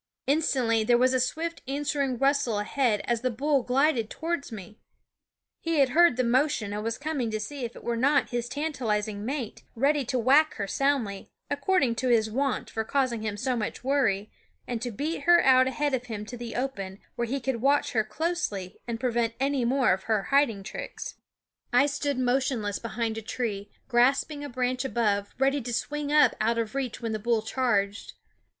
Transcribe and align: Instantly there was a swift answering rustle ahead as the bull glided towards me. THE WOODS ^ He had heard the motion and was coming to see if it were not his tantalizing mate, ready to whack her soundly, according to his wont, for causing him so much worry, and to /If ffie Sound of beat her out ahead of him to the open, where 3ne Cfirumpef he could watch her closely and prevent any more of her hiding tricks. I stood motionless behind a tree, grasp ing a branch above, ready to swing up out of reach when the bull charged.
Instantly 0.25 0.83
there 0.83 0.97
was 0.97 1.13
a 1.13 1.19
swift 1.19 1.61
answering 1.67 2.17
rustle 2.17 2.57
ahead 2.57 3.01
as 3.05 3.21
the 3.21 3.29
bull 3.29 3.61
glided 3.61 4.09
towards 4.09 4.51
me. 4.51 4.63
THE 4.63 4.67
WOODS 4.67 4.75
^ 4.75 4.77
He 5.59 5.77
had 5.79 5.89
heard 5.89 6.17
the 6.17 6.23
motion 6.23 6.73
and 6.73 6.83
was 6.83 6.97
coming 6.97 7.29
to 7.29 7.39
see 7.39 7.65
if 7.65 7.75
it 7.75 7.83
were 7.83 7.95
not 7.95 8.29
his 8.31 8.49
tantalizing 8.49 9.23
mate, 9.23 9.61
ready 9.75 10.03
to 10.05 10.17
whack 10.17 10.55
her 10.55 10.65
soundly, 10.65 11.29
according 11.51 11.93
to 11.97 12.07
his 12.07 12.31
wont, 12.31 12.67
for 12.67 12.83
causing 12.83 13.21
him 13.21 13.37
so 13.37 13.55
much 13.55 13.83
worry, 13.83 14.31
and 14.67 14.81
to 14.81 14.89
/If 14.89 14.93
ffie 14.95 14.95
Sound 14.95 14.95
of 14.95 14.97
beat 14.97 15.21
her 15.25 15.43
out 15.43 15.67
ahead 15.67 15.93
of 15.93 16.05
him 16.07 16.25
to 16.25 16.35
the 16.35 16.55
open, 16.55 16.97
where 17.15 17.27
3ne 17.27 17.31
Cfirumpef 17.31 17.31
he 17.35 17.39
could 17.41 17.61
watch 17.61 17.91
her 17.91 18.03
closely 18.03 18.77
and 18.87 18.99
prevent 18.99 19.35
any 19.39 19.63
more 19.63 19.93
of 19.93 20.05
her 20.05 20.23
hiding 20.31 20.63
tricks. 20.63 21.13
I 21.71 21.85
stood 21.85 22.17
motionless 22.17 22.79
behind 22.79 23.19
a 23.19 23.21
tree, 23.21 23.69
grasp 23.87 24.31
ing 24.31 24.43
a 24.43 24.49
branch 24.49 24.83
above, 24.83 25.35
ready 25.37 25.61
to 25.61 25.71
swing 25.71 26.11
up 26.11 26.35
out 26.41 26.57
of 26.57 26.73
reach 26.73 27.01
when 27.01 27.11
the 27.11 27.19
bull 27.19 27.43
charged. 27.43 28.13